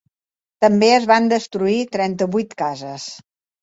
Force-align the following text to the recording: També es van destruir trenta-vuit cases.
També 0.65 0.89
es 0.95 1.05
van 1.13 1.29
destruir 1.35 1.79
trenta-vuit 1.99 2.61
cases. 2.67 3.11